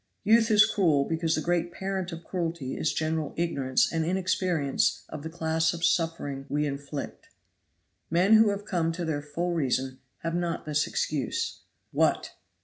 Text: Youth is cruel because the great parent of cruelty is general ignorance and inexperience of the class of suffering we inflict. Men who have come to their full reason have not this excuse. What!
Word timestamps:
Youth 0.23 0.49
is 0.49 0.65
cruel 0.65 1.05
because 1.05 1.35
the 1.35 1.41
great 1.43 1.71
parent 1.71 2.11
of 2.11 2.23
cruelty 2.23 2.75
is 2.75 2.91
general 2.91 3.35
ignorance 3.37 3.91
and 3.93 4.03
inexperience 4.03 5.03
of 5.09 5.21
the 5.21 5.29
class 5.29 5.75
of 5.75 5.85
suffering 5.85 6.47
we 6.49 6.65
inflict. 6.65 7.29
Men 8.09 8.33
who 8.33 8.49
have 8.49 8.65
come 8.65 8.91
to 8.93 9.05
their 9.05 9.21
full 9.21 9.53
reason 9.53 9.99
have 10.23 10.33
not 10.33 10.65
this 10.65 10.87
excuse. 10.87 11.59
What! 11.91 12.31